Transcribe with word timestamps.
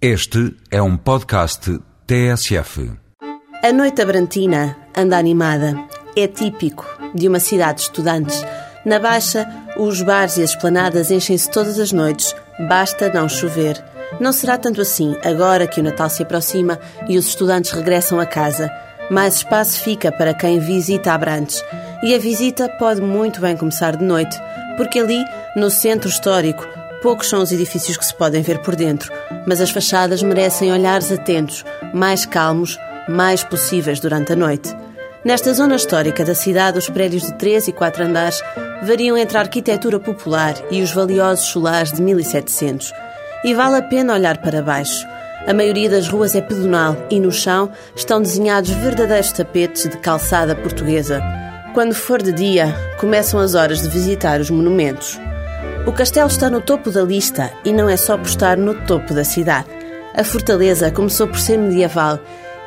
Este 0.00 0.54
é 0.70 0.82
um 0.82 0.94
podcast 0.94 1.80
TSF. 2.06 2.92
A 3.64 3.72
noite 3.72 4.02
abrantina 4.02 4.76
anda 4.94 5.16
animada. 5.16 5.74
É 6.14 6.28
típico 6.28 6.84
de 7.14 7.26
uma 7.26 7.40
cidade 7.40 7.78
de 7.78 7.82
estudantes. 7.84 8.44
Na 8.84 8.98
Baixa, 8.98 9.48
os 9.78 10.02
bares 10.02 10.36
e 10.36 10.42
as 10.42 10.50
esplanadas 10.50 11.10
enchem-se 11.10 11.50
todas 11.50 11.78
as 11.78 11.92
noites. 11.92 12.36
Basta 12.68 13.10
não 13.10 13.26
chover. 13.26 13.82
Não 14.20 14.34
será 14.34 14.58
tanto 14.58 14.82
assim 14.82 15.16
agora 15.24 15.66
que 15.66 15.80
o 15.80 15.82
Natal 15.82 16.10
se 16.10 16.22
aproxima 16.22 16.78
e 17.08 17.16
os 17.16 17.28
estudantes 17.28 17.70
regressam 17.70 18.20
a 18.20 18.26
casa. 18.26 18.70
Mais 19.10 19.36
espaço 19.36 19.80
fica 19.80 20.12
para 20.12 20.34
quem 20.34 20.58
visita 20.58 21.14
Abrantes. 21.14 21.64
E 22.02 22.14
a 22.14 22.18
visita 22.18 22.68
pode 22.78 23.00
muito 23.00 23.40
bem 23.40 23.56
começar 23.56 23.96
de 23.96 24.04
noite, 24.04 24.36
porque 24.76 24.98
ali, 24.98 25.24
no 25.56 25.70
centro 25.70 26.10
histórico, 26.10 26.68
poucos 27.02 27.28
são 27.28 27.42
os 27.42 27.52
edifícios 27.52 27.96
que 27.96 28.04
se 28.04 28.14
podem 28.14 28.42
ver 28.42 28.58
por 28.60 28.76
dentro, 28.76 29.12
mas 29.46 29.60
as 29.60 29.70
fachadas 29.70 30.22
merecem 30.22 30.72
olhares 30.72 31.10
atentos, 31.10 31.64
mais 31.94 32.26
calmos, 32.26 32.78
mais 33.08 33.44
possíveis 33.44 34.00
durante 34.00 34.32
a 34.32 34.36
noite. 34.36 34.74
Nesta 35.24 35.52
zona 35.52 35.74
histórica 35.74 36.24
da 36.24 36.34
cidade, 36.34 36.78
os 36.78 36.88
prédios 36.88 37.24
de 37.24 37.34
três 37.34 37.66
e 37.66 37.72
quatro 37.72 38.04
andares 38.04 38.40
variam 38.82 39.16
entre 39.16 39.36
a 39.36 39.40
arquitetura 39.40 39.98
popular 39.98 40.54
e 40.70 40.82
os 40.82 40.92
valiosos 40.92 41.46
solares 41.46 41.92
de 41.92 42.00
1700. 42.00 42.92
E 43.44 43.52
vale 43.52 43.76
a 43.76 43.82
pena 43.82 44.14
olhar 44.14 44.38
para 44.38 44.62
baixo. 44.62 45.04
A 45.46 45.52
maioria 45.52 45.90
das 45.90 46.08
ruas 46.08 46.34
é 46.34 46.40
pedonal 46.40 46.96
e 47.10 47.20
no 47.20 47.32
chão 47.32 47.70
estão 47.94 48.20
desenhados 48.20 48.70
verdadeiros 48.70 49.32
tapetes 49.32 49.88
de 49.88 49.96
calçada 49.98 50.54
portuguesa. 50.54 51.22
Quando 51.74 51.94
for 51.94 52.22
de 52.22 52.32
dia, 52.32 52.74
começam 52.98 53.38
as 53.38 53.54
horas 53.54 53.82
de 53.82 53.88
visitar 53.88 54.40
os 54.40 54.50
monumentos. 54.50 55.18
O 55.86 55.92
castelo 55.92 56.26
está 56.26 56.50
no 56.50 56.60
topo 56.60 56.90
da 56.90 57.02
lista 57.02 57.52
e 57.64 57.72
não 57.72 57.88
é 57.88 57.96
só 57.96 58.18
por 58.18 58.26
estar 58.26 58.56
no 58.56 58.74
topo 58.74 59.14
da 59.14 59.22
cidade. 59.22 59.68
A 60.16 60.24
fortaleza 60.24 60.90
começou 60.90 61.28
por 61.28 61.38
ser 61.38 61.56
medieval 61.56 62.18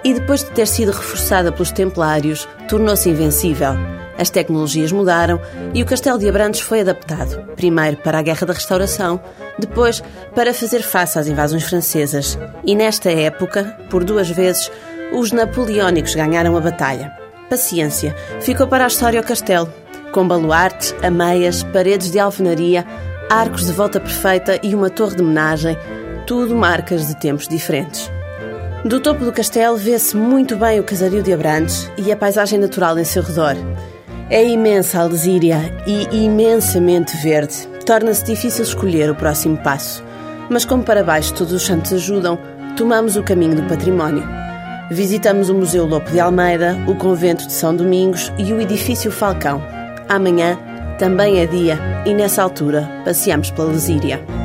e, 0.05 0.13
depois 0.13 0.41
de 0.41 0.51
ter 0.51 0.65
sido 0.65 0.93
reforçada 0.93 1.51
pelos 1.51 1.69
templários, 1.69 2.47
tornou-se 2.69 3.09
invencível. 3.09 3.73
As 4.17 4.29
tecnologias 4.29 4.93
mudaram 4.93 5.39
e 5.73 5.83
o 5.83 5.85
Castelo 5.85 6.17
de 6.17 6.29
Abrantes 6.29 6.61
foi 6.61 6.79
adaptado, 6.79 7.43
primeiro 7.57 7.97
para 7.97 8.19
a 8.19 8.21
Guerra 8.21 8.47
da 8.47 8.53
Restauração, 8.53 9.19
depois 9.59 10.01
para 10.33 10.53
fazer 10.53 10.81
face 10.81 11.19
às 11.19 11.27
invasões 11.27 11.63
francesas. 11.63 12.39
E 12.65 12.73
nesta 12.73 13.11
época, 13.11 13.77
por 13.89 14.05
duas 14.05 14.29
vezes, 14.29 14.71
os 15.13 15.33
napoleónicos 15.33 16.15
ganharam 16.15 16.55
a 16.55 16.61
batalha. 16.61 17.11
Paciência, 17.49 18.15
ficou 18.39 18.65
para 18.65 18.85
a 18.85 18.87
história 18.87 19.19
o 19.19 19.23
castelo, 19.23 19.69
com 20.11 20.27
baluartes, 20.27 20.95
ameias, 21.03 21.63
paredes 21.63 22.11
de 22.11 22.19
alvenaria, 22.19 22.85
arcos 23.29 23.65
de 23.65 23.73
volta 23.73 23.99
perfeita 23.99 24.59
e 24.63 24.73
uma 24.73 24.89
torre 24.89 25.15
de 25.15 25.21
homenagem, 25.21 25.77
tudo 26.25 26.55
marcas 26.55 27.07
de 27.07 27.15
tempos 27.19 27.47
diferentes. 27.47 28.11
Do 28.85 28.99
topo 28.99 29.25
do 29.25 29.33
castelo 29.33 29.77
vê-se 29.77 30.15
muito 30.15 30.55
bem 30.55 30.79
o 30.79 30.83
casario 30.83 31.21
de 31.21 31.33
Abrantes 31.33 31.91
e 31.97 32.11
a 32.11 32.15
paisagem 32.15 32.57
natural 32.57 32.97
em 32.97 33.03
seu 33.03 33.21
redor. 33.21 33.55
É 34.29 34.45
imensa 34.45 34.99
a 34.99 35.01
Alzíria 35.01 35.59
e 35.85 36.23
imensamente 36.23 37.17
verde. 37.17 37.67
Torna-se 37.85 38.23
difícil 38.23 38.63
escolher 38.63 39.09
o 39.09 39.15
próximo 39.15 39.57
passo. 39.57 40.03
Mas 40.49 40.65
como 40.65 40.83
para 40.83 41.03
baixo 41.03 41.33
todos 41.33 41.51
os 41.51 41.63
santos 41.63 41.91
ajudam, 41.91 42.39
tomamos 42.77 43.17
o 43.17 43.23
caminho 43.23 43.55
do 43.55 43.63
património. 43.63 44.23
Visitamos 44.89 45.49
o 45.49 45.55
Museu 45.55 45.85
Lopo 45.85 46.09
de 46.09 46.19
Almeida, 46.19 46.77
o 46.87 46.95
Convento 46.95 47.45
de 47.47 47.53
São 47.53 47.75
Domingos 47.75 48.31
e 48.37 48.53
o 48.53 48.61
Edifício 48.61 49.11
Falcão. 49.11 49.78
Amanhã 50.09 50.57
também 50.97 51.39
é 51.39 51.45
dia 51.45 51.77
e 52.03 52.15
nessa 52.15 52.41
altura 52.41 52.89
passeamos 53.05 53.51
pela 53.51 53.71
Lesíria. 53.71 54.38